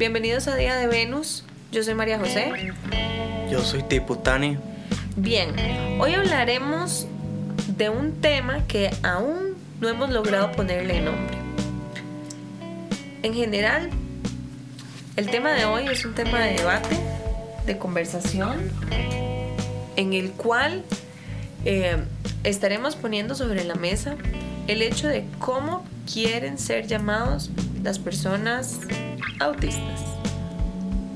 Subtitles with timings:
[0.00, 1.44] Bienvenidos a Día de Venus.
[1.72, 2.72] Yo soy María José.
[3.50, 4.56] Yo soy Tiputani.
[5.14, 5.50] Bien,
[6.00, 7.06] hoy hablaremos
[7.76, 11.36] de un tema que aún no hemos logrado ponerle nombre.
[13.22, 13.90] En general,
[15.16, 16.96] el tema de hoy es un tema de debate,
[17.66, 18.72] de conversación,
[19.96, 20.82] en el cual
[21.66, 21.98] eh,
[22.42, 24.16] estaremos poniendo sobre la mesa
[24.66, 27.50] el hecho de cómo quieren ser llamados
[27.82, 28.80] las personas
[29.38, 30.00] autistas.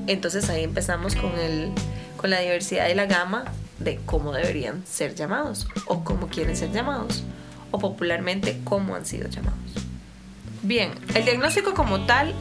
[0.07, 1.71] Entonces ahí empezamos con, el,
[2.17, 3.45] con la diversidad y la gama
[3.79, 7.23] de cómo deberían ser llamados o cómo quieren ser llamados
[7.71, 9.59] o popularmente cómo han sido llamados.
[10.61, 12.33] Bien, el diagnóstico como tal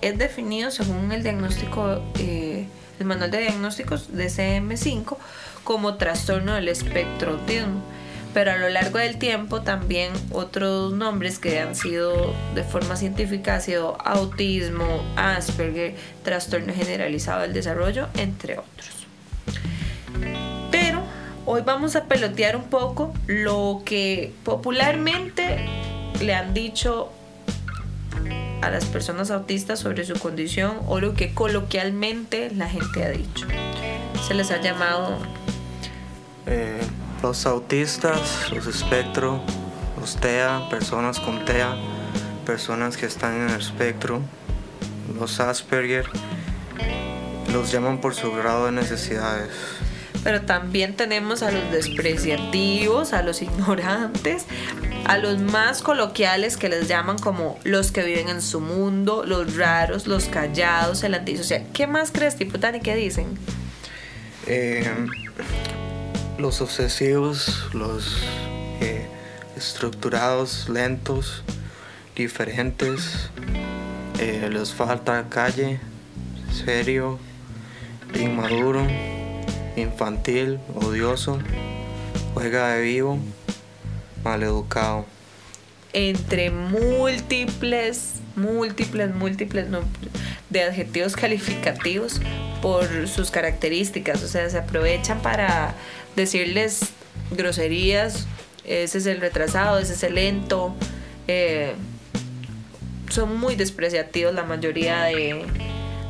[0.00, 2.66] es definido según el diagnóstico, eh,
[2.98, 5.16] el manual de diagnósticos de CM5
[5.64, 7.82] como trastorno del espectro autismo
[8.32, 13.56] pero a lo largo del tiempo también otros nombres que han sido de forma científica
[13.56, 19.06] ha sido autismo, Asperger, trastorno generalizado del desarrollo, entre otros.
[20.70, 21.02] Pero
[21.44, 25.66] hoy vamos a pelotear un poco lo que popularmente
[26.20, 27.10] le han dicho
[28.62, 33.46] a las personas autistas sobre su condición o lo que coloquialmente la gente ha dicho.
[34.26, 35.18] Se les ha llamado...
[36.46, 36.80] Eh
[37.22, 39.42] los autistas, los espectro,
[39.98, 41.76] los TEA, personas con TEA,
[42.46, 44.22] personas que están en el espectro,
[45.18, 46.06] los Asperger,
[47.52, 49.50] los llaman por su grado de necesidades.
[50.24, 54.44] Pero también tenemos a los despreciativos, a los ignorantes,
[55.06, 59.56] a los más coloquiales que les llaman como los que viven en su mundo, los
[59.56, 61.66] raros, los callados, el antisocial.
[61.72, 62.80] ¿Qué más crees, Tiputani?
[62.80, 63.38] ¿Qué dicen?
[64.46, 64.84] Eh,
[66.40, 68.22] los obsesivos, los
[68.80, 69.06] eh,
[69.56, 71.44] estructurados, lentos,
[72.16, 73.30] diferentes,
[74.18, 75.80] eh, les falta calle,
[76.64, 77.18] serio,
[78.18, 78.86] inmaduro,
[79.76, 81.38] infantil, odioso,
[82.34, 83.18] juega de vivo,
[84.24, 85.04] maleducado.
[85.92, 89.66] Entre múltiples, múltiples, múltiples
[90.48, 92.20] de adjetivos calificativos
[92.62, 95.74] por sus características, o sea, se aprovechan para
[96.20, 96.80] decirles
[97.30, 98.26] groserías,
[98.64, 100.74] ese es el retrasado, ese es el lento.
[101.26, 101.74] Eh,
[103.10, 105.44] son muy despreciativos la mayoría de,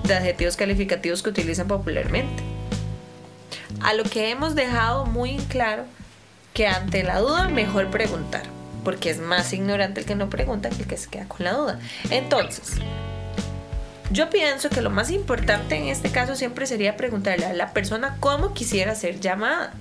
[0.05, 2.43] de adjetivos calificativos que utilizan popularmente.
[3.81, 5.85] A lo que hemos dejado muy claro
[6.53, 8.43] que ante la duda mejor preguntar,
[8.85, 11.53] porque es más ignorante el que no pregunta que el que se queda con la
[11.53, 11.81] duda.
[12.11, 12.75] Entonces,
[14.11, 18.17] yo pienso que lo más importante en este caso siempre sería preguntarle a la persona
[18.21, 19.73] cómo quisiera ser llamada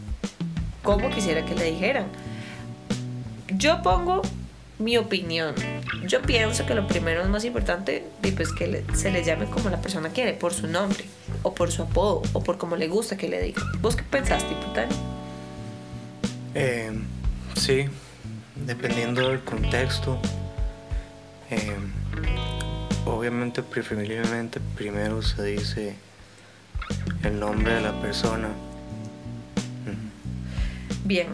[0.84, 2.08] como quisiera que le dijeran.
[3.50, 4.22] Yo pongo
[4.80, 5.54] mi opinión.
[6.08, 9.82] Yo pienso que lo primero es más importante pues que se le llame como la
[9.82, 11.04] persona quiere, por su nombre,
[11.44, 13.66] o por su apodo, o por como le gusta que le digan.
[13.82, 14.96] ¿Vos qué pensaste, Putani?
[16.56, 16.92] Eh,
[17.56, 17.86] sí,
[18.56, 20.20] dependiendo del contexto.
[21.52, 21.76] Eh,
[23.06, 25.96] obviamente, preferiblemente, primero se dice
[27.24, 28.50] el nombre de la persona
[31.10, 31.26] Bien,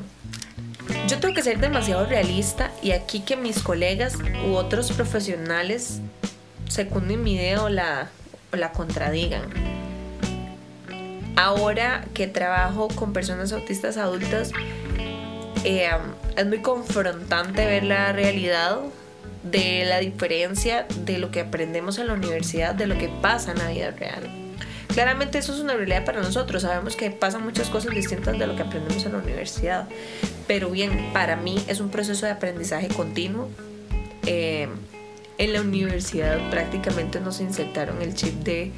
[1.09, 5.99] yo tengo que ser demasiado realista y aquí que mis colegas u otros profesionales
[6.69, 8.07] secunden mi idea o la,
[8.53, 9.41] la contradigan.
[11.35, 14.53] Ahora que trabajo con personas autistas adultas,
[15.65, 15.89] eh,
[16.37, 18.79] es muy confrontante ver la realidad
[19.43, 23.57] de la diferencia de lo que aprendemos en la universidad de lo que pasa en
[23.57, 24.44] la vida real.
[24.87, 28.55] Claramente eso es una realidad para nosotros, sabemos que pasan muchas cosas distintas de lo
[28.55, 29.87] que aprendemos en la universidad,
[30.47, 33.49] pero bien, para mí es un proceso de aprendizaje continuo.
[34.26, 34.67] Eh,
[35.37, 38.72] en la universidad prácticamente nos insertaron el chip de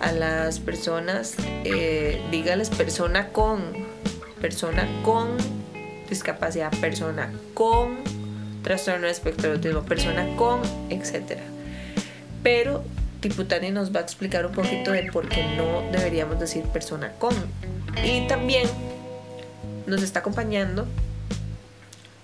[0.00, 1.34] a las personas,
[1.64, 3.62] eh, dígales persona con,
[4.40, 5.36] persona con
[6.08, 7.98] discapacidad, persona con
[8.62, 10.60] trastorno de espectro autismo, persona con,
[10.90, 11.38] etc.
[12.42, 12.82] Pero
[13.24, 17.34] Tiputani nos va a explicar un poquito de por qué no deberíamos decir persona con.
[18.04, 18.68] Y también
[19.86, 20.86] nos está acompañando,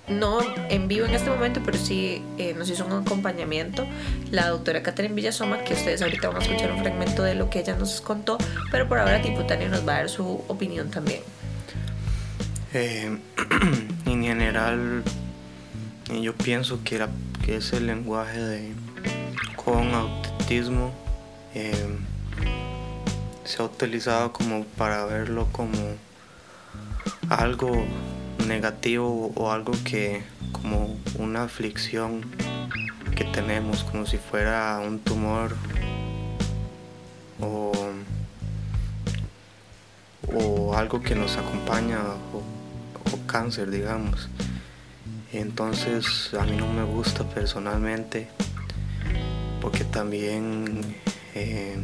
[0.09, 3.87] no en vivo en este momento, pero sí eh, nos hizo un acompañamiento
[4.31, 7.61] la doctora Catherine Villasoma, que ustedes ahorita van a escuchar un fragmento de lo que
[7.61, 8.37] ella nos contó,
[8.71, 11.23] pero por ahora Tiputani nos va a dar su opinión también.
[12.75, 13.19] Eh,
[14.05, 15.03] en general,
[16.21, 17.03] yo pienso que,
[17.43, 18.75] que es el lenguaje de
[19.57, 19.95] con
[20.51, 21.97] eh,
[23.45, 25.79] se ha utilizado como para verlo como
[27.29, 27.71] algo
[28.49, 32.23] negativo o algo que como una aflicción
[33.15, 35.55] que tenemos como si fuera un tumor
[37.41, 37.71] o,
[40.35, 42.01] o algo que nos acompaña
[42.33, 42.43] o,
[43.29, 44.29] cáncer, digamos.
[45.33, 48.29] Entonces a mí no me gusta personalmente
[49.61, 50.81] porque también
[51.35, 51.77] eh,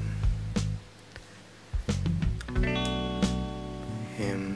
[4.18, 4.54] em,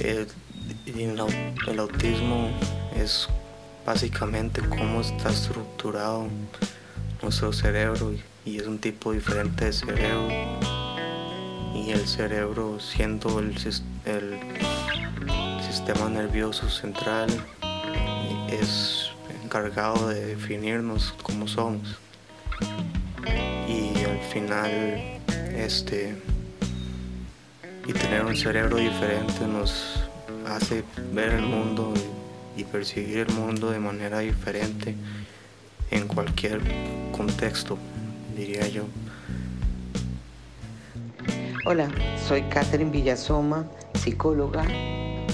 [0.00, 2.50] el, autismo
[2.96, 3.28] es
[3.84, 6.28] básicamente cómo está estructurado
[7.22, 8.12] nuestro cerebro
[8.44, 10.28] y es un tipo diferente de cerebro.
[11.74, 13.56] Y el cerebro siendo el
[15.62, 17.28] sistema nervioso central
[18.50, 19.11] es
[19.52, 21.98] encargado de definirnos como somos
[23.68, 24.70] y al final
[25.54, 26.16] este
[27.86, 30.08] y tener un cerebro diferente nos
[30.46, 31.92] hace ver el mundo
[32.56, 34.94] y percibir el mundo de manera diferente
[35.90, 36.62] en cualquier
[37.14, 37.76] contexto,
[38.34, 38.84] diría yo.
[41.66, 41.90] Hola,
[42.26, 43.66] soy Catherine Villasoma,
[44.02, 44.64] psicóloga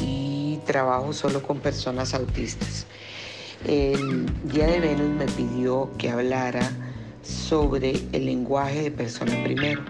[0.01, 2.89] y trabajo solo con personas autistas.
[3.67, 6.71] El día de Venus me pidió que hablara
[7.23, 9.83] sobre el lenguaje de persona primero.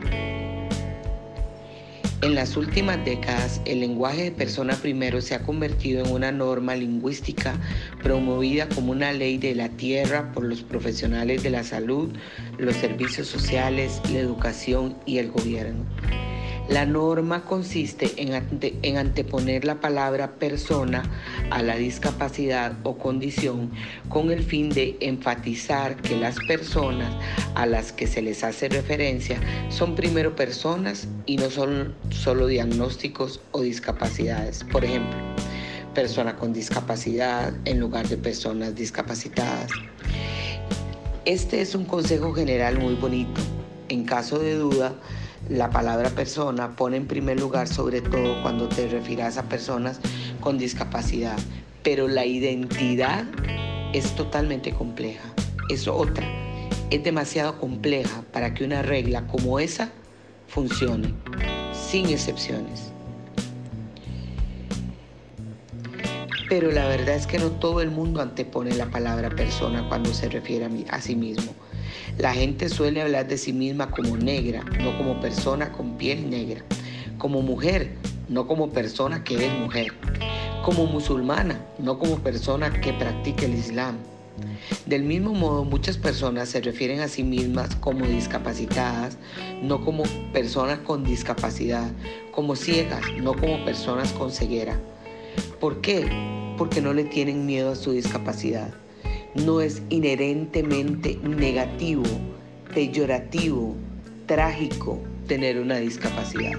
[2.22, 6.74] En las últimas décadas, el lenguaje de persona primero se ha convertido en una norma
[6.74, 7.54] lingüística
[8.02, 12.10] promovida como una ley de la tierra por los profesionales de la salud,
[12.58, 15.84] los servicios sociales, la educación y el gobierno.
[16.68, 21.02] La norma consiste en, anteponer la palabra persona
[21.50, 23.70] a la discapacidad o condición
[24.10, 27.10] con el fin de enfatizar que las personas
[27.54, 33.40] a las que se les hace referencia son primero personas y no son solo diagnósticos
[33.52, 34.62] o discapacidades.
[34.64, 35.18] Por ejemplo,
[35.94, 39.70] persona con discapacidad en lugar de personas discapacitadas.
[41.24, 43.40] Este es un consejo general muy bonito.
[43.88, 44.94] En caso de duda,
[45.48, 50.00] la palabra persona pone en primer lugar sobre todo cuando te refieras a personas
[50.40, 51.38] con discapacidad,
[51.82, 53.24] pero la identidad
[53.92, 55.28] es totalmente compleja,
[55.70, 56.26] es otra,
[56.90, 59.90] es demasiado compleja para que una regla como esa
[60.48, 61.14] funcione,
[61.72, 62.92] sin excepciones.
[66.48, 70.30] Pero la verdad es que no todo el mundo antepone la palabra persona cuando se
[70.30, 71.52] refiere a, sí mismo.
[72.18, 76.64] La gente suele hablar de sí misma como negra, no como persona con piel negra,
[77.18, 77.94] como mujer,
[78.28, 79.92] no como persona que es mujer,
[80.64, 83.96] como musulmana, no como persona que practica el Islam.
[84.86, 89.16] Del mismo modo, muchas personas se refieren a sí mismas como discapacitadas,
[89.62, 91.90] no como personas con discapacidad,
[92.32, 94.78] como ciegas, no como personas con ceguera.
[95.60, 96.08] ¿Por qué?
[96.56, 98.72] Porque no le tienen miedo a su discapacidad
[99.44, 102.04] no es inherentemente negativo,
[102.74, 103.74] peyorativo,
[104.26, 106.52] trágico tener una discapacidad.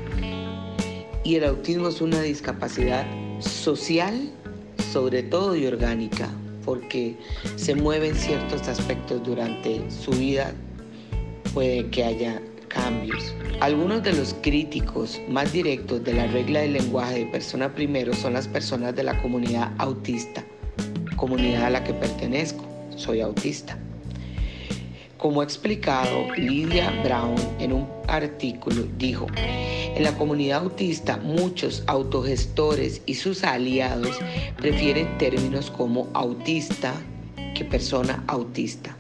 [1.24, 3.06] Y el autismo es una discapacidad
[3.40, 4.32] social,
[4.92, 6.30] sobre todo y orgánica,
[6.66, 7.16] porque
[7.56, 10.54] se mueven ciertos aspectos durante su vida,
[11.54, 13.34] puede que haya cambios.
[13.60, 18.34] Algunos de los críticos más directos de la regla del lenguaje de persona primero son
[18.34, 20.44] las personas de la comunidad autista
[21.20, 22.64] comunidad a la que pertenezco,
[23.00, 23.78] soy autista.
[25.18, 33.02] Como ha explicado Lydia Brown en un artículo, dijo, en la comunidad autista muchos autogestores
[33.06, 34.18] y sus aliados
[34.56, 36.94] prefieren términos como autista
[37.54, 38.96] que persona autista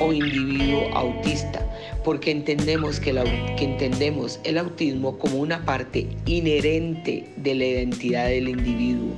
[0.00, 1.60] o individuo autista,
[2.04, 3.12] porque entendemos que,
[3.56, 9.14] que entendemos el autismo como una parte inherente de la identidad del individuo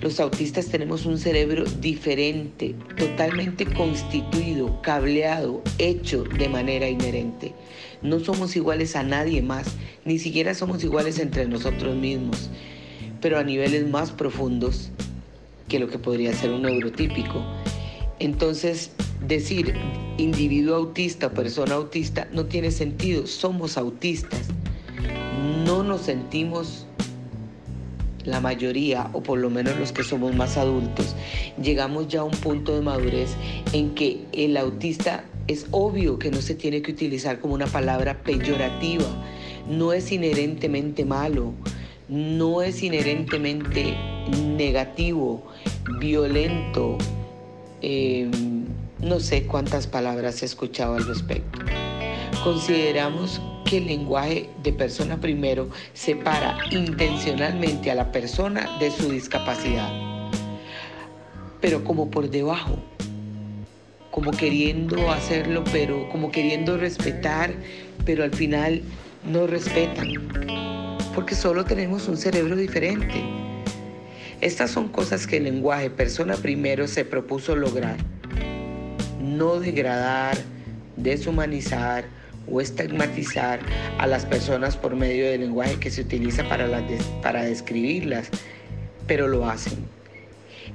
[0.00, 7.52] los autistas tenemos un cerebro diferente, totalmente constituido, cableado, hecho de manera inherente.
[8.00, 9.74] No somos iguales a nadie más,
[10.04, 12.48] ni siquiera somos iguales entre nosotros mismos,
[13.20, 14.90] pero a niveles más profundos
[15.68, 17.44] que lo que podría ser un neurotípico.
[18.20, 18.92] Entonces,
[19.26, 19.74] decir
[20.16, 24.42] individuo autista persona autista no tiene sentido, somos autistas.
[25.64, 26.86] No nos sentimos
[28.28, 31.16] la mayoría, o por lo menos los que somos más adultos,
[31.60, 33.30] llegamos ya a un punto de madurez
[33.72, 38.22] en que el autista es obvio que no se tiene que utilizar como una palabra
[38.22, 39.06] peyorativa,
[39.68, 41.54] no es inherentemente malo,
[42.08, 43.94] no es inherentemente
[44.56, 45.42] negativo,
[45.98, 46.98] violento,
[47.80, 48.66] em,
[49.00, 51.58] no sé cuántas palabras he escuchado al respecto.
[52.44, 59.90] Consideramos que el lenguaje de persona primero separa intencionalmente a la persona de su discapacidad,
[61.60, 62.78] pero como por debajo.
[64.10, 67.52] como queriendo hacerlo, pero como queriendo respetar,
[68.04, 68.82] pero al final
[69.30, 70.08] no respetan,
[71.14, 73.22] porque solo tenemos un cerebro diferente.
[74.40, 77.96] Estas son cosas que el lenguaje persona primero se propuso lograr.
[79.20, 80.36] No degradar,
[80.96, 82.17] deshumanizar
[82.50, 83.60] o estigmatizar
[83.98, 86.68] a las personas por medio del lenguaje que se utiliza para,
[87.22, 88.28] para describirlas,
[89.06, 89.78] pero lo hacen.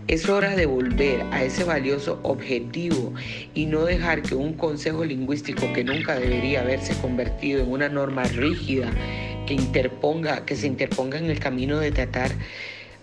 [0.08, 3.14] Es hora de volver a ese valioso objetivo
[3.54, 8.24] y no dejar que un consejo lingüístico que nunca debería haberse convertido en una norma
[8.24, 8.92] rígida
[9.48, 12.32] que interponga, que se interponga en el camino de tratar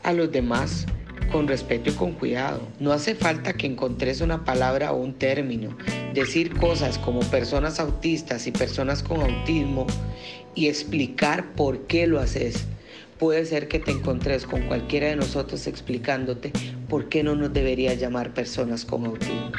[0.02, 0.86] a los demás
[1.30, 2.60] con respeto y con cuidado.
[2.78, 5.76] No hace falta que encontres una palabra o un término.
[6.14, 9.86] Decir cosas como personas autistas y personas con autismo
[10.54, 12.66] y explicar por qué lo haces.
[13.18, 16.52] Puede ser que te encontres con cualquiera de nosotros explicándote
[16.88, 19.52] por qué no nos debería llamar personas con autismo.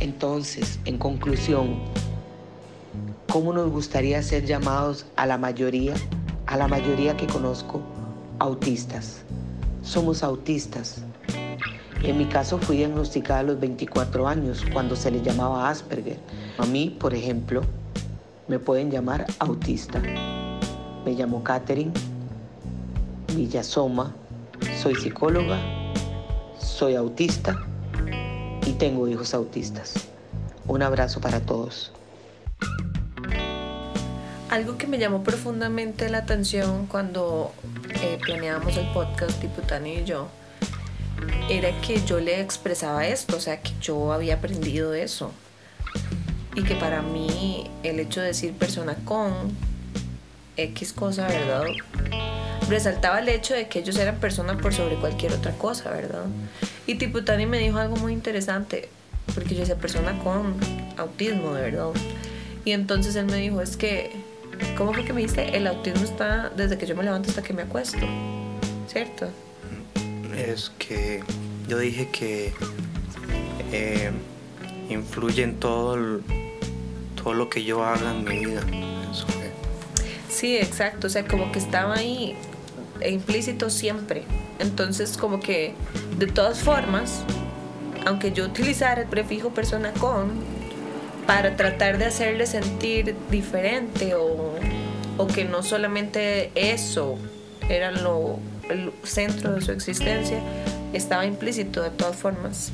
[0.00, 1.80] Entonces, en conclusión,
[3.28, 5.94] ¿cómo nos gustaría ser llamados a la mayoría,
[6.46, 7.82] a la mayoría que conozco?
[8.38, 9.24] autistas.
[9.84, 11.02] Somos autistas.
[12.02, 16.18] En mi caso fui diagnosticada a los 24 años cuando se le llamaba Asperger.
[16.58, 17.62] A mí, por ejemplo,
[18.48, 20.00] me pueden llamar autista.
[21.04, 21.92] Me llamo Catherine
[23.34, 24.14] Villasoma,
[24.80, 25.58] soy psicóloga,
[26.58, 27.60] soy autista
[28.66, 29.94] y tengo hijos autistas.
[30.66, 31.92] Un abrazo para todos.
[34.54, 37.52] Algo que me llamó profundamente la atención cuando
[38.04, 40.28] eh, planeábamos el podcast, Tiputani y yo,
[41.50, 45.32] era que yo le expresaba esto, o sea, que yo había aprendido eso.
[46.54, 49.32] Y que para mí el hecho de decir persona con
[50.56, 51.64] X cosa, ¿verdad?
[52.68, 56.26] Resaltaba el hecho de que ellos eran personas por sobre cualquier otra cosa, ¿verdad?
[56.86, 58.88] Y Tiputani me dijo algo muy interesante,
[59.34, 60.54] porque yo decía persona con
[60.96, 61.88] autismo, verdad.
[62.64, 64.32] Y entonces él me dijo, es que
[64.76, 65.56] ¿Cómo fue que me dice?
[65.56, 68.06] El autismo está desde que yo me levanto hasta que me acuesto,
[68.88, 69.28] ¿cierto?
[70.36, 71.22] Es que
[71.68, 72.52] yo dije que
[73.72, 74.10] eh,
[74.88, 76.20] influye en todo,
[77.22, 78.62] todo lo que yo haga en mi vida.
[80.28, 82.36] Sí, exacto, o sea, como que estaba ahí
[83.02, 84.24] implícito siempre.
[84.58, 85.74] Entonces, como que
[86.18, 87.24] de todas formas,
[88.06, 90.32] aunque yo utilizara el prefijo persona con,
[91.26, 94.54] para tratar de hacerle sentir diferente o,
[95.34, 97.18] que no solamente eso
[97.68, 98.38] era lo,
[98.68, 100.38] el centro de su existencia,
[100.92, 102.72] estaba implícito de todas formas.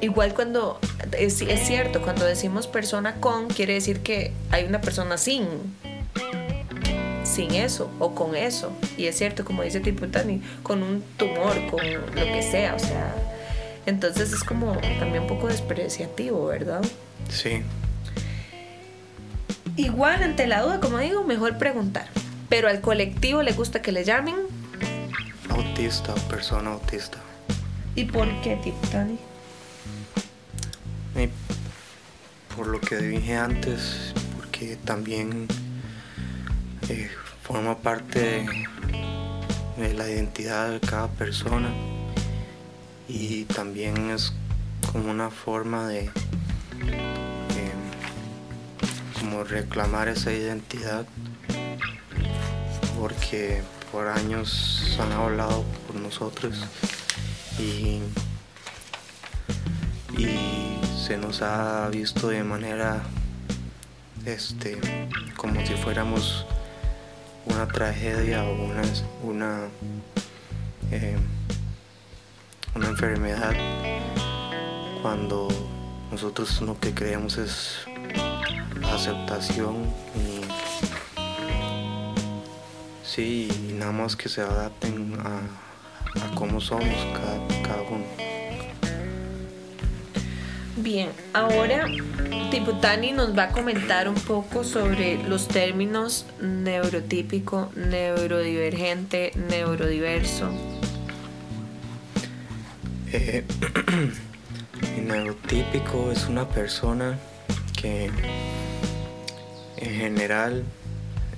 [0.00, 0.78] Igual cuando,
[1.18, 5.46] es, es, cierto, cuando decimos persona con, quiere decir que hay una persona sin,
[7.22, 8.72] sin eso o con eso.
[8.98, 13.14] Y es cierto, como dice Tiputani, con un tumor, con lo que sea, o sea,
[13.86, 16.82] entonces es como también un poco despreciativo, ¿verdad?
[17.28, 17.62] Sí.
[19.76, 22.06] Igual ante la duda, como digo, mejor preguntar.
[22.48, 24.36] Pero al colectivo le gusta que le llamen
[25.48, 27.18] autista persona autista.
[27.94, 29.18] ¿Y por qué, tipo Tani?
[32.56, 35.48] por lo que dije antes, porque también
[36.88, 37.10] eh,
[37.42, 38.46] forma parte
[39.76, 41.72] de la identidad de cada persona
[43.16, 44.32] y también es
[44.90, 46.10] como una forma de
[49.20, 51.06] como reclamar esa identidad
[52.98, 56.56] porque por años han hablado por nosotros
[57.58, 58.00] y,
[60.18, 63.00] y se nos ha visto de manera
[64.26, 64.80] este
[65.36, 66.46] como si fuéramos
[67.46, 68.82] una tragedia o una,
[69.22, 69.68] una una
[73.04, 73.52] enfermedad
[75.02, 75.48] cuando
[76.10, 77.80] nosotros lo que creemos es
[78.82, 79.84] aceptación
[80.16, 80.40] y
[83.04, 85.42] sí, nada más que se adapten a,
[86.34, 88.04] cómo somos cada, cada uno.
[90.76, 91.86] Bien, ahora
[92.50, 100.73] Tiputani nos va a comentar un poco sobre los términos neurotípico, neurodivergente, neurodiverso.
[103.14, 103.44] Eh,
[105.00, 107.16] neurotípico es una persona
[107.80, 108.10] que
[109.76, 110.64] en general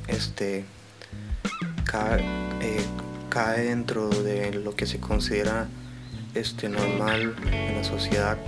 [0.09, 0.64] este,
[2.61, 2.85] eh,
[3.28, 5.68] cae, dentro de lo que se considera
[6.35, 8.38] este, normal en la sociedad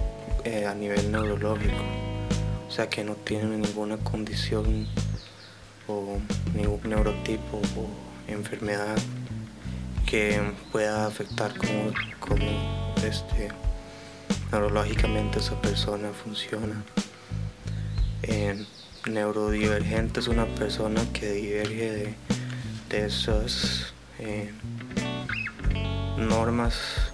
[0.45, 1.85] eh, a nivel neurológico.
[2.67, 4.87] O sea que no tiene ninguna condición
[5.87, 6.19] o
[6.55, 7.89] ningún neurotipo o
[8.27, 8.97] enfermedad
[10.07, 10.41] que
[10.73, 13.49] pueda afectar como, como este,
[14.52, 16.83] neurológicamente esa persona funciona.
[18.23, 18.64] Eh,
[19.07, 22.17] neurodivergente es una persona que diverge
[22.88, 24.50] de, esas eh,
[26.17, 27.12] normas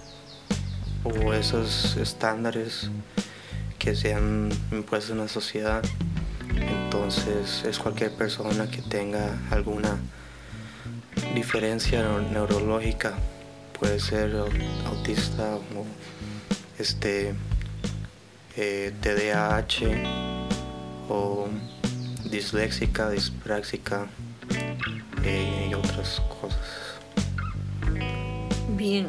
[1.03, 2.89] o esos estándares
[3.77, 5.83] que se han impuesto en la sociedad.
[6.55, 9.99] Entonces es cualquier persona que tenga alguna
[11.35, 12.01] diferencia
[12.31, 13.13] neurológica,
[13.79, 14.35] puede ser
[14.85, 15.85] autista o
[16.79, 17.33] este
[18.55, 19.85] eh, TDAH
[21.09, 21.47] o
[22.29, 24.07] disléxica, dispráxica
[25.23, 26.59] eh, y otras cosas.
[28.69, 29.07] Bien,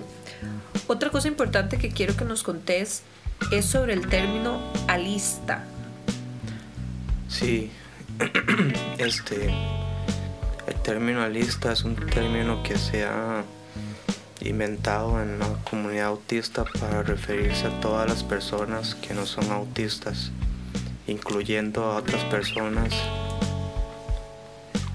[0.87, 3.03] otra cosa importante que quiero que nos contés
[3.51, 5.65] es sobre el término alista.
[7.29, 7.71] Sí,
[8.99, 9.51] este,
[10.67, 13.45] el término alista es un término que se ha
[14.49, 20.31] inventado en la comunidad autista para referirse a todas las personas que no son autistas,
[21.07, 22.93] incluyendo a otras personas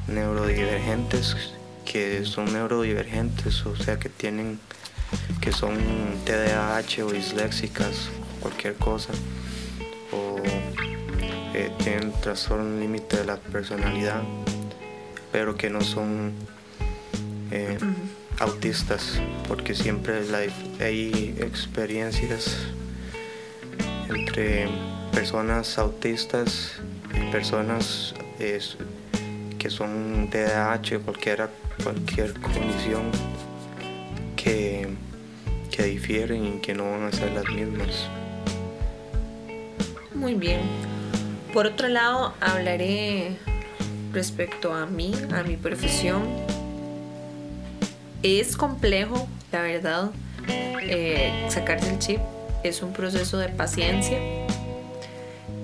[0.07, 1.35] neurodivergentes
[1.85, 4.59] que son neurodivergentes, o sea que tienen
[5.41, 5.77] que son
[6.25, 9.11] TDAH o disléxicas, cualquier cosa,
[10.11, 10.37] o
[11.53, 14.21] eh, tienen trastorno límite de la personalidad,
[15.31, 16.31] pero que no son
[17.51, 17.77] eh,
[18.41, 20.21] autistas, porque siempre
[20.79, 22.57] hay experiencias
[24.09, 24.67] entre
[25.11, 26.73] personas autistas
[27.13, 31.49] y personas que son TDAH, cualquiera,
[31.83, 33.11] cualquier condición
[34.35, 34.87] que,
[35.69, 38.07] que difieren y que no van a ser las mismas.
[40.15, 40.61] Muy bien.
[41.53, 43.37] Por otro lado, hablaré
[44.11, 46.23] respecto a mí, a mi profesión.
[48.23, 50.11] Es complejo, la verdad,
[50.81, 52.19] eh, sacarse el chip.
[52.63, 54.17] Es un proceso de paciencia,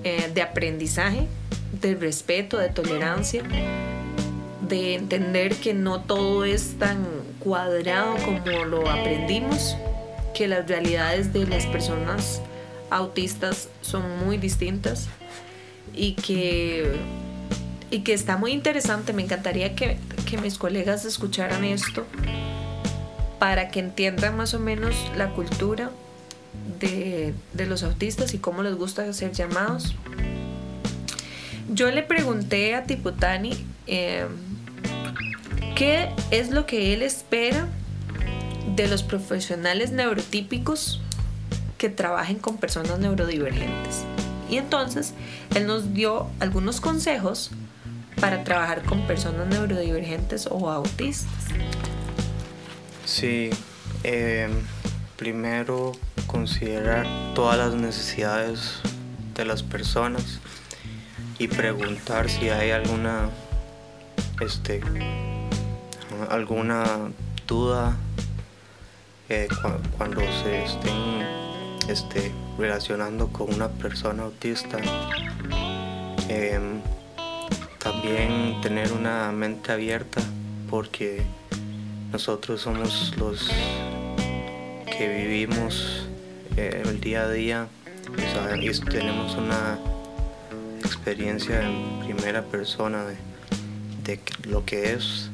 [0.04, 1.28] eh, de aprendizaje,
[1.82, 3.43] de respeto, de tolerancia,
[4.67, 7.06] de entender que no todo es tan
[7.39, 9.76] cuadrado como lo aprendimos,
[10.34, 12.41] que las realidades de las personas
[12.89, 15.08] autistas son muy distintas
[15.93, 16.96] y que,
[17.89, 19.13] y que está muy interesante.
[19.13, 22.06] Me encantaría que, que mis colegas escucharan esto
[23.39, 25.91] para que entiendan más o menos la cultura
[26.80, 29.95] de, de, los autistas y cómo les gusta ser llamados.
[31.69, 34.26] Yo le pregunté a Tiputani eh,
[35.76, 37.67] qué es lo que él espera
[38.76, 41.02] de los profesionales neurotípicos
[41.78, 44.04] que trabajen con personas neurodivergentes.
[44.50, 45.13] Y entonces
[45.56, 47.52] él nos dio algunos consejos
[48.20, 51.46] para trabajar con personas neurodivergentes o autistas.
[53.06, 53.50] Sí,
[54.04, 54.52] em,
[55.16, 55.94] primero
[56.26, 58.80] considerar todas las necesidades
[59.36, 60.40] de las personas
[61.40, 63.30] y preguntar si hay alguna
[64.42, 64.82] este
[66.30, 67.12] alguna
[67.48, 67.96] duda
[69.30, 69.48] eh,
[69.98, 71.22] cuando se estén
[71.88, 74.78] este, relacionando con una persona autista.
[76.30, 76.82] Em,
[77.91, 80.21] también tener una mente abierta
[80.69, 81.21] porque
[82.12, 83.50] nosotros somos los
[84.86, 86.06] que vivimos
[86.58, 87.67] eh, el día a día.
[88.60, 89.80] Y tenemos una
[90.80, 93.15] experiencia en primera persona de,
[94.04, 94.19] de
[94.50, 95.30] lo que es.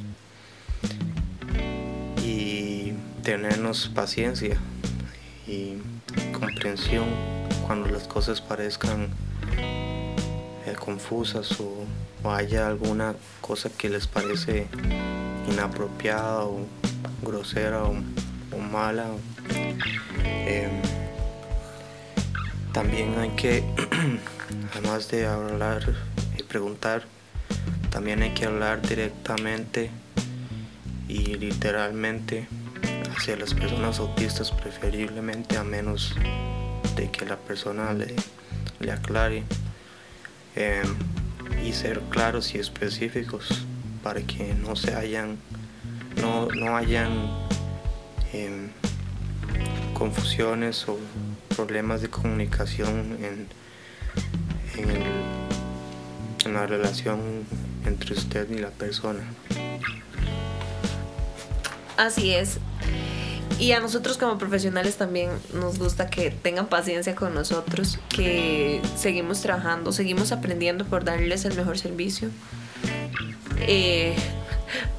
[2.24, 4.58] Y tenernos paciencia
[5.48, 5.78] y
[6.32, 7.06] comprensión
[7.66, 9.08] cuando las cosas parezcan
[10.66, 11.86] eh, confusas o,
[12.30, 14.68] haya alguna cosa que les parece
[15.52, 16.66] inapropiada o
[17.22, 17.96] grosera o,
[18.72, 19.08] mala.
[20.24, 20.82] Em,
[22.72, 23.64] también hay que,
[24.72, 25.84] además de hablar
[26.38, 27.04] y preguntar,
[27.90, 29.92] también hay que hablar directamente
[31.08, 32.48] y literalmente
[33.16, 36.16] hacia las personas autistas preferiblemente a menos
[36.96, 38.16] de que la persona le,
[38.80, 39.44] le aclare
[40.56, 40.96] em,
[41.66, 43.66] y ser claros y específicos
[44.04, 45.38] para que no se hayan
[46.22, 47.10] no, no hayan
[48.34, 48.70] em,
[49.94, 51.00] confusiones o
[51.56, 53.48] problemas de comunicación en,
[54.78, 55.04] en,
[56.46, 57.20] en la relación
[57.86, 59.22] entre usted y la persona.
[61.98, 62.60] Así es.
[63.64, 69.40] Y a nosotros como profesionales también nos gusta que tengan paciencia con nosotros, que seguimos
[69.40, 72.28] trabajando, seguimos aprendiendo por darles el mejor servicio.
[73.62, 74.18] Eh,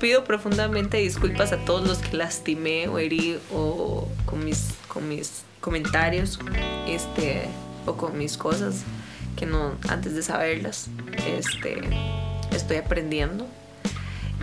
[0.01, 5.43] Pido profundamente disculpas a todos los que lastimé o herí o con mis, con mis
[5.61, 6.39] comentarios
[6.89, 7.43] este,
[7.85, 8.83] o con mis cosas
[9.37, 10.89] que no antes de saberlas
[11.27, 11.83] este,
[12.51, 13.47] estoy aprendiendo.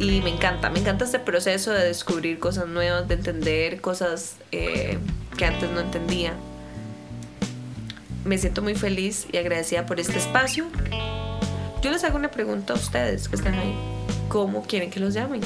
[0.02, 4.98] Y me encanta, me encanta este proceso de descubrir cosas nuevas, de entender cosas eh,
[5.38, 6.34] que antes no entendía.
[8.26, 10.66] Me siento muy feliz y agradecida por este espacio.
[11.84, 13.76] Yo les hago una pregunta a ustedes que están ahí.
[14.28, 15.42] ¿Cómo quieren que los llamen?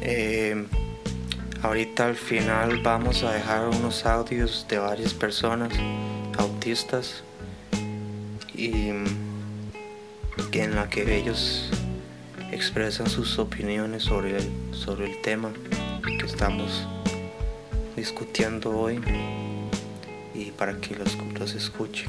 [0.00, 0.66] Eh,
[1.62, 5.72] ahorita al final vamos a dejar unos audios de varias personas
[6.36, 7.22] autistas
[8.58, 8.92] y
[10.52, 11.70] en la que ellos
[12.52, 15.52] expresan sus opiniones sobre el, sobre el tema
[16.04, 16.86] que estamos
[17.96, 19.00] discutiendo hoy
[20.34, 22.06] y para que los, los escuchen.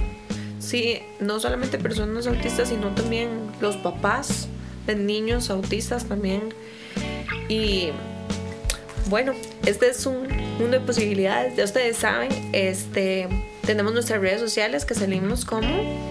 [0.59, 3.29] Sí, no solamente personas autistas, sino también
[3.62, 4.47] los papás
[4.88, 6.53] de niños autistas también.
[7.47, 7.89] Y
[9.09, 9.33] bueno,
[9.65, 11.55] este es un mundo de posibilidades.
[11.55, 13.27] Ya ustedes saben, este,
[13.65, 16.09] tenemos nuestras redes sociales que salimos como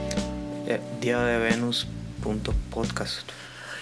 [0.69, 3.23] Eh, Día de Venus.podcast.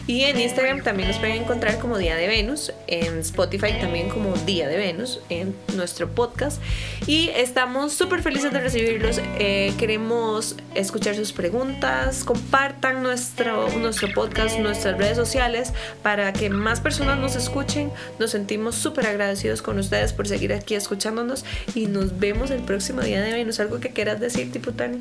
[0.07, 4.37] Y en Instagram también nos pueden encontrar como Día de Venus, en Spotify también como
[4.37, 6.62] Día de Venus, en nuestro podcast.
[7.09, 9.20] Y estamos súper felices de recibirlos.
[9.40, 15.72] Eh, queremos escuchar sus preguntas, compartan nuestro, nuestro podcast, nuestras redes sociales
[16.05, 17.90] para que más personas nos escuchen.
[18.20, 21.44] Nos sentimos súper agradecidos con ustedes por seguir aquí escuchándonos
[21.75, 23.59] y nos vemos el próximo Día de Venus.
[23.59, 24.99] ¿Algo que quieras decir, Tiputani?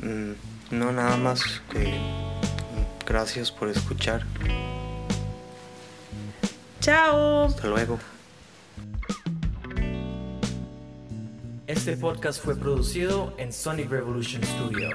[0.00, 1.94] Mm, No, nada más que
[3.06, 4.22] gracias por escuchar.
[6.80, 7.44] Chao.
[7.46, 7.98] Hasta luego.
[11.66, 14.90] Este podcast fue producido en Sonic Revolution Studio.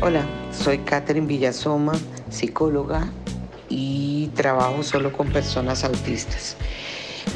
[0.00, 1.92] Hola, soy Catherine Villasoma,
[2.30, 3.08] psicóloga
[3.68, 6.56] y trabajo solo con personas autistas.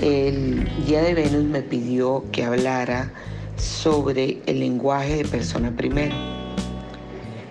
[0.00, 3.12] El Día de Venus me pidió que hablara
[3.56, 6.14] sobre el lenguaje de persona primero.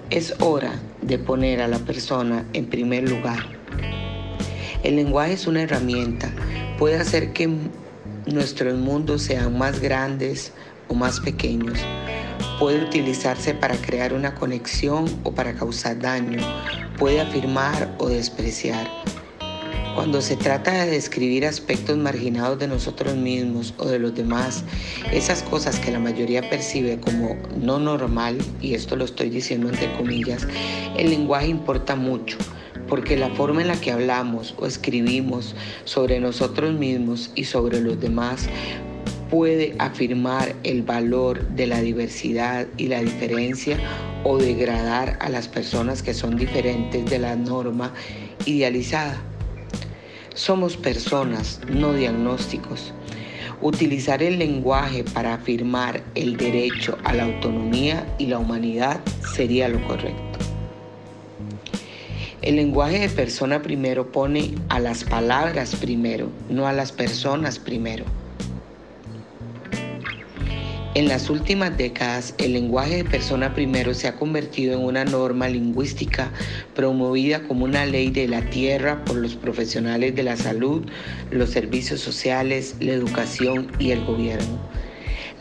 [0.09, 3.39] Es hora de poner a la persona en primer lugar.
[4.83, 6.31] El lenguaje es una herramienta,
[6.79, 7.49] puede hacer que
[8.25, 10.51] nuestros mundos sean más grandes
[10.87, 11.79] o más pequeños.
[12.59, 16.39] Puede utilizarse para crear una conexión o para causar daño.
[16.97, 18.87] Puede afirmar o despreciar.
[20.01, 24.63] Cuando se trata de describir aspectos marginados de nosotros mismos o de los demás,
[25.13, 29.93] esas cosas que la mayoría percibe como no normal, y esto lo estoy diciendo entre
[29.93, 30.47] comillas,
[30.97, 32.39] el lenguaje importa mucho,
[32.87, 38.01] porque la forma en la que hablamos o escribimos sobre nosotros mismos y sobre los
[38.01, 38.49] demás
[39.29, 43.77] puede afirmar el valor de la diversidad y la diferencia
[44.23, 47.93] o degradar a las personas que son diferentes de la norma
[48.47, 49.21] idealizada.
[50.33, 52.93] Somos personas, no diagnósticos.
[53.61, 59.01] Utilizar el lenguaje para afirmar el derecho a la autonomía y la humanidad
[59.35, 60.39] sería lo correcto.
[62.41, 68.05] El lenguaje de persona primero pone a las palabras primero, no a las personas primero.
[70.93, 75.47] En las últimas décadas, el lenguaje de persona primero se ha convertido en una norma
[75.47, 76.29] lingüística
[76.75, 80.83] promovida como una ley de la tierra por los profesionales de la salud,
[81.31, 84.59] los servicios sociales, la educación y el gobierno.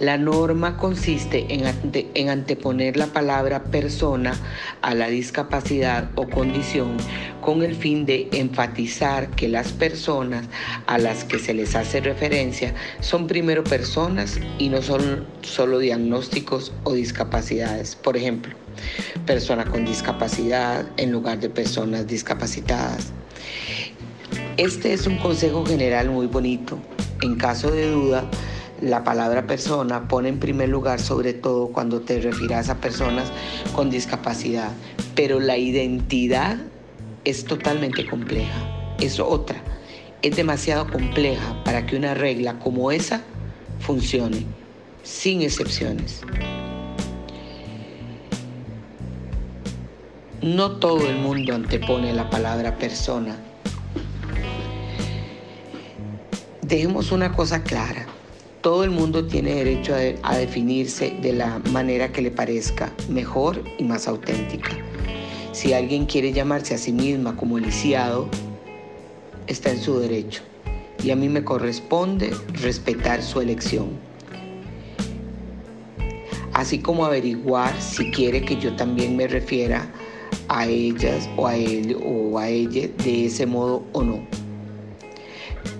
[0.00, 4.32] La norma consiste en, ante- en anteponer la palabra persona
[4.80, 6.96] a la discapacidad o condición
[7.42, 10.46] con el fin de enfatizar que las personas
[10.86, 16.72] a las que se les hace referencia son primero personas y no son solo diagnósticos
[16.84, 17.94] o discapacidades.
[17.94, 18.54] Por ejemplo,
[19.26, 23.12] persona con discapacidad en lugar de personas discapacitadas.
[24.56, 26.78] Este es un consejo general muy bonito.
[27.20, 28.24] En caso de duda,
[28.80, 33.30] la palabra persona pone en primer lugar sobre todo cuando te refieras a personas
[33.74, 34.72] con discapacidad,
[35.14, 36.56] pero la identidad
[37.24, 39.62] es totalmente compleja, es otra,
[40.22, 43.22] es demasiado compleja para que una regla como esa
[43.80, 44.46] funcione,
[45.02, 46.22] sin excepciones.
[50.42, 53.36] No todo el mundo antepone la palabra persona.
[56.62, 58.06] Dejemos una cosa clara.
[58.60, 63.84] Todo el mundo tiene derecho a, definirse de la manera que le parezca mejor y
[63.84, 64.76] más auténtica.
[65.52, 68.28] Si alguien quiere llamarse a sí misma como lisiado,
[69.46, 70.42] está en su derecho.
[71.02, 73.88] y a mí me corresponde respetar su elección.
[76.52, 79.90] Así como averiguar si quiere que yo también me refiera
[80.48, 84.39] a ellas o a él o a ella de ese modo o no.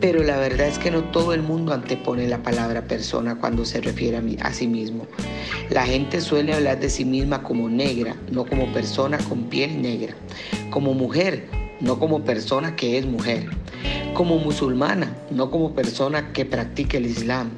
[0.01, 3.83] Pero la verdad es que no todo el mundo antepone la palabra persona cuando se
[3.83, 5.07] refiere a, sí mismo.
[5.69, 10.15] La gente suele hablar de sí misma como negra, no como persona con piel negra.
[10.71, 11.49] Como mujer,
[11.81, 13.51] no como persona que es mujer.
[14.15, 17.51] Como musulmana, no como persona que practica el Islam.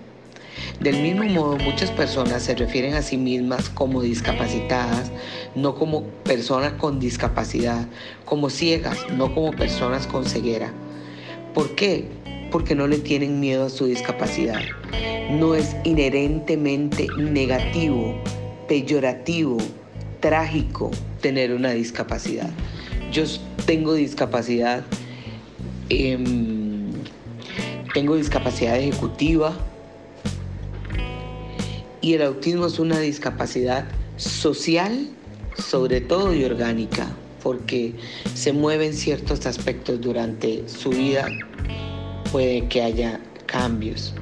[0.81, 5.13] Del mismo modo, muchas personas se refieren a sí mismas como discapacitadas,
[5.55, 7.87] no como personas con discapacidad,
[8.25, 10.73] como ciegas, no como personas con ceguera.
[11.55, 12.22] ¿Por qué?
[12.53, 14.61] Porque no le tienen miedo a su discapacidad.
[15.31, 18.15] No es inherentemente negativo,
[18.69, 19.57] peyorativo,
[20.21, 22.51] trágico tener una discapacidad.
[23.11, 23.25] Yo
[23.67, 24.85] tengo discapacidad,
[25.89, 26.93] em,
[27.93, 29.55] tengo discapacidad ejecutiva
[32.01, 33.85] y el autismo es una discapacidad
[34.17, 35.09] social,
[35.57, 37.09] sobre todo y orgánica,
[37.43, 37.95] porque
[38.35, 41.27] se mueven ciertos aspectos durante su vida,
[42.33, 44.15] puede que haya cambios.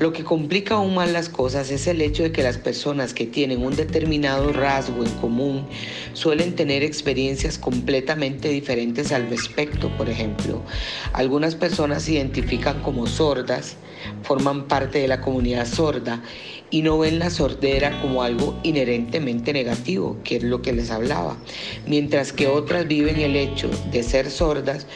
[0.00, 3.26] Lo que complica aún más las cosas es el hecho de que las personas que
[3.26, 5.66] tienen un determinado rasgo en común
[6.12, 9.96] suelen tener experiencias completamente diferentes al respecto.
[9.96, 10.60] Por ejemplo,
[11.12, 13.76] algunas personas se identifican como sordas,
[14.24, 16.20] forman parte de la comunidad sorda
[16.72, 21.36] y no ven la sordera como algo inherentemente negativo, que es lo que les hablaba,
[21.86, 24.86] mientras que otras viven el hecho de ser sordas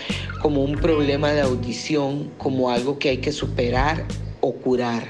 [0.41, 4.07] como un problema de audición, como algo que hay que superar
[4.41, 5.05] o curar.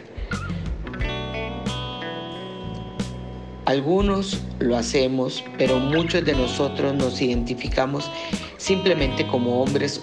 [3.67, 8.11] Algunos lo hacemos, pero muchos de nosotros nos identificamos
[8.57, 10.03] simplemente como hombres,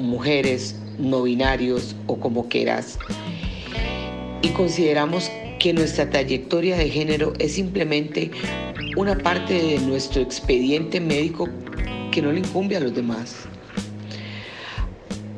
[0.00, 2.98] mujeres, no binarios o como quieras.
[4.42, 8.30] Y consideramos que nuestra trayectoria de género es simplemente
[8.96, 11.48] una parte de nuestro expediente médico
[12.10, 13.46] que no le incumbe a los demás.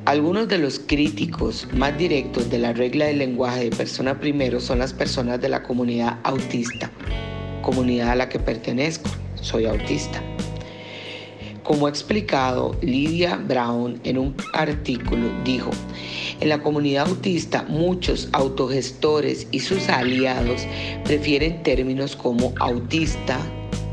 [0.05, 4.79] Algunos de los críticos más directos de la regla del lenguaje de persona primero son
[4.79, 6.91] las personas de la comunidad autista,
[7.61, 10.23] comunidad a la que pertenezco, soy autista.
[11.63, 15.71] Como ha explicado Lydia Brown en un artículo, dijo,
[16.41, 20.67] en la comunidad autista muchos autogestores y sus aliados
[21.05, 23.39] prefieren términos como autista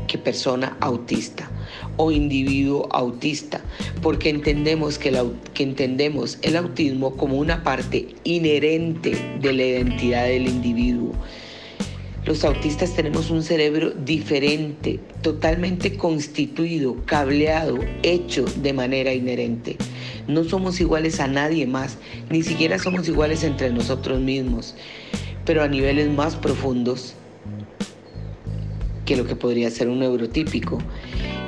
[0.08, 1.48] que persona autista
[1.96, 3.60] o individuo autista,
[4.02, 5.12] porque entendemos que,
[5.54, 11.12] que entendemos el autismo como una parte inherente de la identidad del individuo.
[12.26, 19.76] Los autistas tenemos un cerebro diferente, totalmente constituido, cableado, hecho de manera inherente.
[20.28, 21.96] No somos iguales a nadie más,
[22.28, 24.74] ni siquiera somos iguales entre nosotros mismos,
[25.46, 27.14] pero a niveles más profundos
[29.06, 30.78] que lo que podría ser un neurotípico.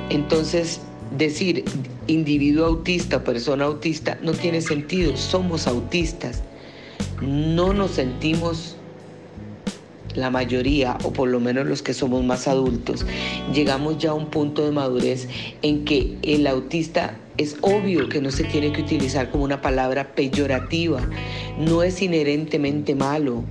[0.09, 0.81] Entonces,
[1.17, 1.63] decir
[2.07, 5.15] individuo autista persona autista no tiene sentido.
[5.15, 6.41] Somos autistas.
[7.21, 8.75] No nos sentimos
[10.15, 13.05] la mayoría, o por lo menos los que somos más adultos,
[13.53, 15.27] llegamos ya a un punto de madurez
[15.61, 20.13] en que el autista es obvio que no se tiene que utilizar como una palabra
[20.13, 21.01] peyorativa,
[21.57, 23.43] no es inherentemente malo,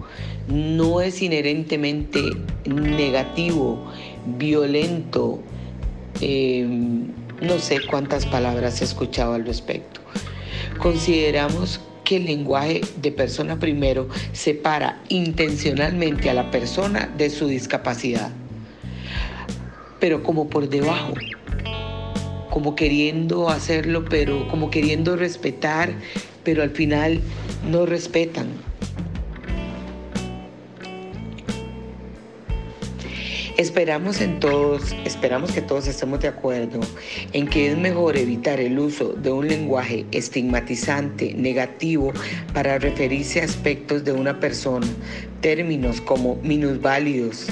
[0.49, 2.21] no es inherentemente
[2.67, 3.91] negativo,
[4.39, 5.41] violento,
[6.21, 7.09] Em,
[7.41, 10.01] no sé cuántas palabras he escuchado al respecto.
[10.79, 18.31] Consideramos que el lenguaje de persona primero separa intencionalmente a la persona de su discapacidad,
[20.01, 21.15] pero como por debajo,
[22.51, 25.93] como queriendo hacerlo, pero como queriendo respetar,
[26.45, 27.21] pero al final
[27.71, 28.72] no respetan.
[33.59, 36.81] Esperamos en todos, esperamos que todos estemos de acuerdo
[37.35, 42.13] en que es mejor evitar el uso de un lenguaje estigmatizante, negativo
[42.55, 44.87] para referirse a aspectos de una persona,
[45.43, 47.49] términos como minusválidos,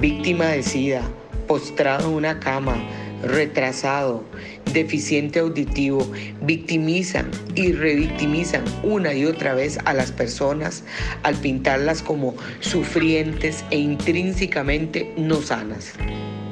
[0.00, 1.02] víctima de sida,
[1.46, 2.76] postrado en una cama,
[3.22, 4.24] retrasado,
[4.72, 6.06] deficiente auditivo,
[6.42, 10.84] victimizan y revictimizan una y otra vez a las personas
[11.22, 15.92] al pintarlas como sufrientes e intrínsecamente no sanas,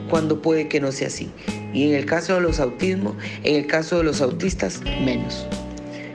[0.08, 1.30] cuando puede que no sea así.
[1.72, 5.46] Y en el caso de los autismos, en el caso de los autistas, menos.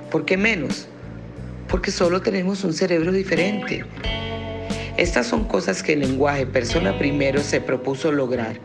[0.09, 0.87] ¿Por qué menos?
[1.67, 3.85] Porque solo tenemos un cerebro diferente.
[4.97, 8.59] Estas son cosas que el lenguaje persona primero se propuso lograr.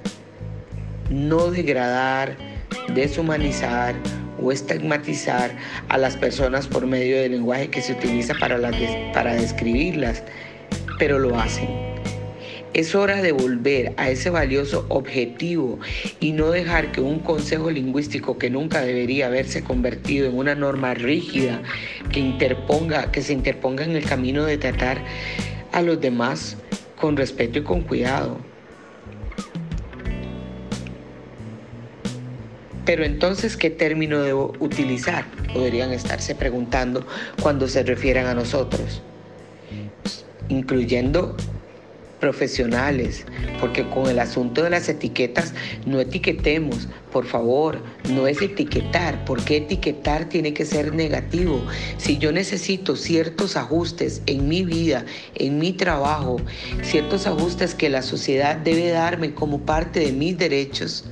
[1.15, 2.37] No degradar,
[2.93, 3.95] deshumanizar
[4.43, 5.53] o estigmatizar
[5.89, 8.59] a las personas por medio del lenguaje que se utiliza para,
[9.13, 10.25] para describirlas,
[10.99, 11.69] pero lo hacen.
[12.73, 15.79] Es hora de volver a ese valioso objetivo
[16.19, 20.95] y no dejar que un consejo lingüístico que nunca debería haberse convertido en una norma
[20.95, 21.63] rígida
[22.11, 24.99] que, interponga, que se interponga en el camino de tratar
[25.71, 26.57] a los demás
[26.97, 28.54] con respeto y con cuidado.
[32.85, 35.25] Pero entonces, ¿qué término debo utilizar?
[35.53, 37.07] Podrían estarse preguntando
[37.43, 39.03] cuando se refieran a nosotros,
[40.49, 41.37] incluyendo
[42.21, 43.27] profesionales,
[43.61, 45.53] porque con el asunto de las etiquetas
[45.85, 51.63] no etiquetemos, por favor, no es etiquetar, porque etiquetar tiene que ser negativo.
[51.99, 56.41] Si yo necesito ciertos ajustes en mi vida, en mi trabajo,
[56.83, 61.05] ciertos ajustes que la sociedad debe darme como parte de mis derechos,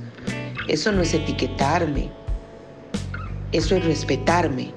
[0.67, 2.09] eso no es etiquetarme,
[3.51, 4.71] eso es respetarme.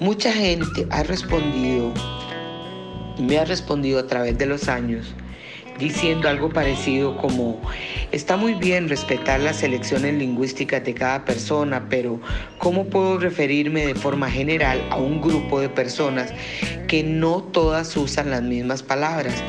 [0.00, 1.92] Mucha gente ha respondido
[3.18, 5.14] me ha respondido a través de los años
[5.78, 7.60] diciendo algo parecido como,
[8.10, 12.20] está muy bien respetar las elecciones lingüísticas de cada persona, pero
[12.58, 16.32] ¿cómo puedo referirme de forma general a un grupo de personas
[16.88, 19.42] que no todas usan las mismas palabras?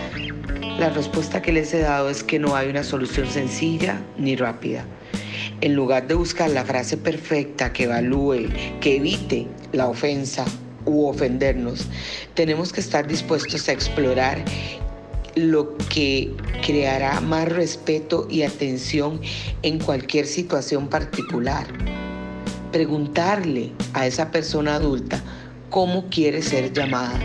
[0.80, 4.86] La respuesta que les he dado es que no hay una solución sencilla ni rápida.
[5.60, 8.48] En lugar de buscar la frase perfecta que evalúe,
[8.80, 10.46] que evite la ofensa
[10.86, 11.88] u ofendernos,
[12.34, 14.42] tenemos que estar dispuestos a explorar
[15.36, 16.32] lo que
[16.66, 19.20] creará más respeto y atención
[19.64, 21.68] en cualquier situación particular.
[22.72, 25.22] Preguntarle a esa persona adulta
[25.70, 27.20] cómo quiere ser llamada.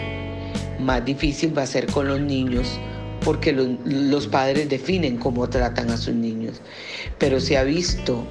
[0.80, 2.80] Más difícil va a ser con los niños
[3.24, 6.60] porque los, padres definen cómo tratan a sus niños.
[7.18, 8.24] Pero se ha visto,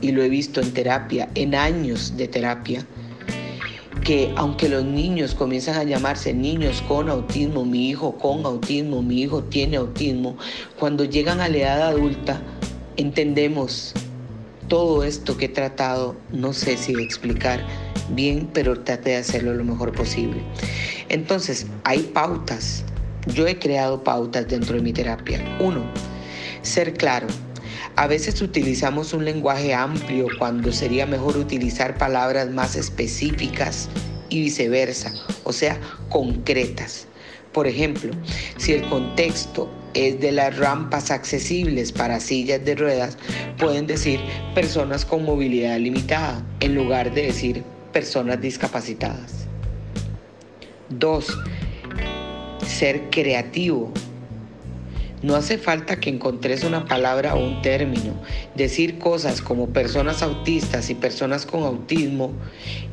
[0.00, 2.86] y lo he visto en terapia, en años de terapia,
[4.04, 9.22] que aunque los niños comienzan a llamarse niños con autismo, mi hijo con autismo, mi
[9.22, 10.36] hijo tiene autismo,
[10.78, 12.40] cuando llegan a la edad adulta
[12.96, 13.94] entendemos
[14.68, 17.64] todo esto que he tratado, no sé si explicar
[18.10, 20.42] bien, pero traté de hacerlo lo mejor posible.
[21.08, 22.84] Entonces, hay pautas.
[23.34, 25.44] Yo he creado pautas dentro de mi terapia.
[25.60, 25.82] Uno,
[26.62, 27.26] ser claro.
[27.96, 33.88] A veces utilizamos un lenguaje amplio cuando sería mejor utilizar palabras más específicas
[34.28, 35.12] y viceversa,
[35.44, 37.06] o sea, concretas.
[37.52, 38.12] Por ejemplo,
[38.56, 43.18] si el contexto es de las rampas accesibles para sillas de ruedas,
[43.58, 44.20] pueden decir
[44.54, 49.46] personas con movilidad limitada en lugar de decir personas discapacitadas.
[50.90, 51.26] 2.
[52.68, 53.92] Ser creativo
[55.22, 58.12] no hace falta que encontres una palabra o un término.
[58.54, 62.30] Decir cosas como personas autistas y personas con autismo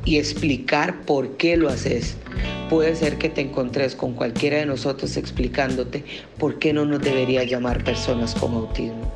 [0.05, 2.15] y explicar por qué lo haces.
[2.69, 6.03] Puede ser que te encontres con cualquiera de nosotros explicándote
[6.39, 9.11] por qué no nos debería llamar personas con autismo.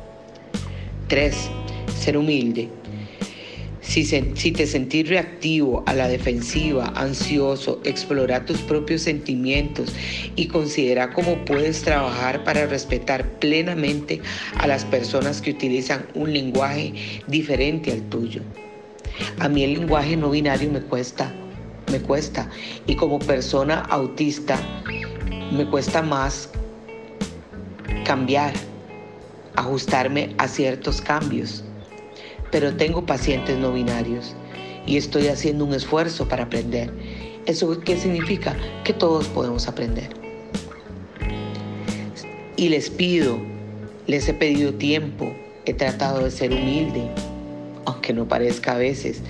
[1.08, 1.50] 3.
[1.98, 2.68] Ser humilde.
[3.82, 9.94] Si, te sentís reactivo a la defensiva, ansioso, explora tus propios sentimientos
[10.36, 14.20] y considera cómo puedes trabajar para respetar plenamente
[14.58, 16.92] a las personas que utilizan un lenguaje
[17.26, 18.42] diferente al tuyo.
[19.38, 21.32] A mí el lenguaje no binario me cuesta,
[21.90, 22.50] me cuesta.
[22.86, 24.58] Y como persona autista
[25.52, 26.50] me cuesta más
[28.04, 28.52] cambiar,
[29.56, 31.64] ajustarme a ciertos cambios
[32.50, 34.34] pero tengo pacientes no binarios
[34.86, 36.90] y estoy haciendo un esfuerzo para aprender.
[37.46, 38.56] ¿Eso qué significa?
[38.84, 40.08] Que todos podemos aprender.
[42.56, 43.38] Y les pido,
[44.06, 45.32] les he pedido tiempo,
[45.64, 47.10] he tratado de ser humilde,
[47.86, 49.22] aunque no parezca a veces,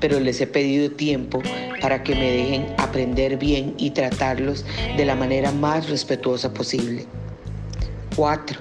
[0.00, 1.42] pero les he pedido tiempo
[1.80, 4.64] para que me dejen aprender bien y tratarlos
[4.96, 7.04] de la manera más respetuosa posible.
[8.16, 8.58] Cuatro,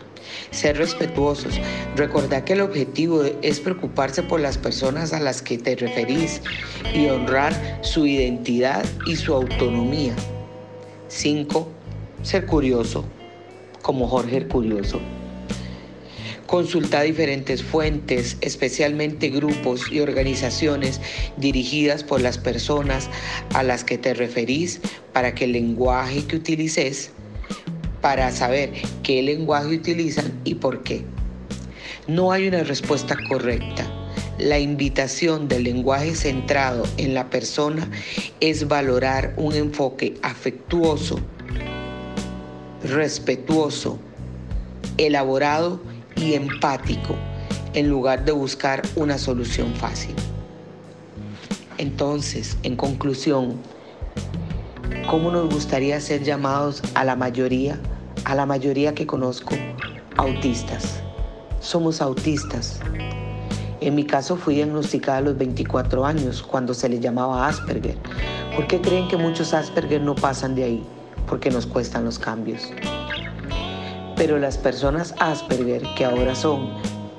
[0.51, 1.59] ser respetuosos.
[1.95, 6.41] Recordad que el objetivo es preocuparse por las personas a las que te referís
[6.93, 10.13] y honrar su identidad y su autonomía.
[11.09, 11.67] 5.
[12.23, 13.05] Ser curioso,
[13.81, 14.99] como Jorge el Curioso.
[16.47, 21.01] Consulta diferentes fuentes, especialmente grupos y organizaciones
[21.35, 23.09] dirigidas por las personas
[23.53, 24.79] a las que te referís
[25.11, 27.11] para que el lenguaje que utilices
[28.07, 28.71] para saber
[29.03, 31.03] qué lenguaje utilizan y por qué.
[32.07, 33.85] No hay una respuesta correcta.
[34.39, 37.91] La invitación del lenguaje centrado en la persona
[38.39, 41.19] es valorar un enfoque afectuoso,
[42.81, 43.99] respetuoso,
[44.97, 45.81] elaborado
[46.15, 47.13] y empático
[47.73, 50.15] en lugar de buscar una solución fácil.
[51.77, 53.57] Entonces, en conclusión,
[55.09, 57.81] ¿cómo nos gustaría ser llamados a la mayoría,
[58.27, 59.55] a la mayoría que conozco,
[60.17, 60.99] autistas?
[61.61, 62.81] Somos autistas.
[63.79, 67.95] En mi caso fui diagnosticada a los 24 años cuando se le llamaba Asperger.
[68.53, 70.83] ¿Por qué creen que muchos Asperger no pasan de ahí?
[71.25, 72.69] Porque nos cuestan los cambios.
[74.17, 76.67] Pero las personas Asperger que ahora son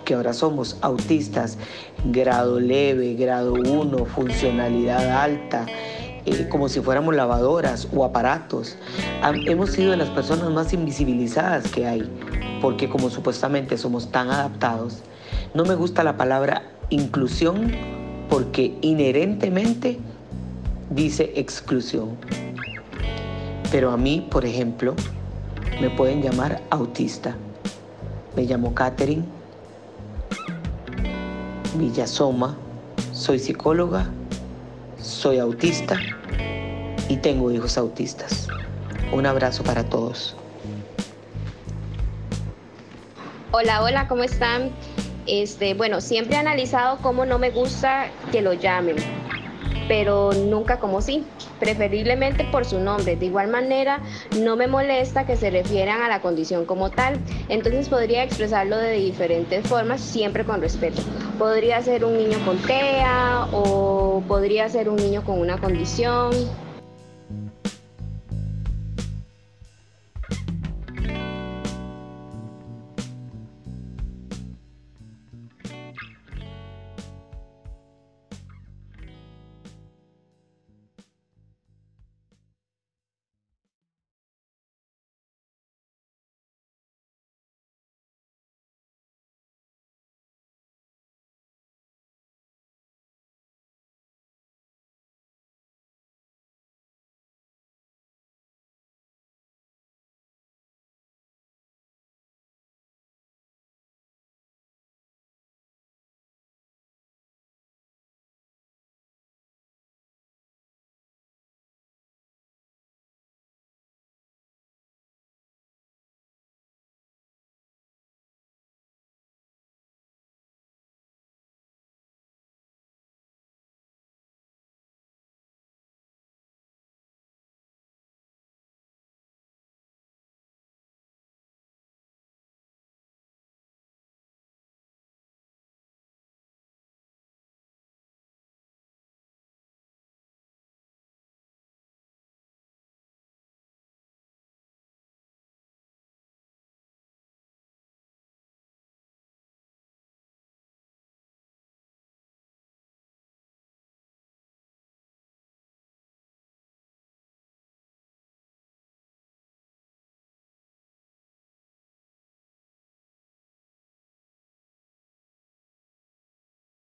[0.05, 1.57] que ahora somos autistas,
[2.05, 5.67] grado leve, grado 1, funcionalidad alta,
[6.29, 8.77] eh, como si fuéramos lavadoras o aparatos.
[9.47, 12.09] hemos sido de las personas más invisibilizadas que hay,
[12.61, 14.99] porque como supuestamente somos tan adaptados,
[15.55, 17.73] no me gusta la palabra inclusión
[18.29, 19.99] porque inherentemente
[20.91, 22.17] dice exclusión.
[23.71, 24.95] Pero a mí, por ejemplo,
[25.81, 27.37] me pueden llamar autista.
[28.37, 29.25] Me llamo Catherine
[31.77, 32.57] Villasoma,
[33.13, 34.11] soy psicóloga,
[35.01, 35.99] soy autista
[37.09, 38.49] y tengo hijos autistas.
[39.13, 40.37] Un abrazo para todos.
[43.51, 44.71] Hola, hola, ¿cómo están?
[45.27, 48.97] Este, bueno, siempre he analizado cómo no me gusta que lo llamen,
[49.89, 51.25] pero nunca como sí
[51.59, 53.17] preferiblemente por su nombre.
[53.17, 54.01] De igual manera,
[54.39, 57.19] no me molesta que se refieran a la condición como tal.
[57.49, 61.03] Entonces podría expresarlo de diferentes formas, siempre con respeto.
[61.39, 66.33] Podría ser un niño con TEA o podría ser un niño con una condición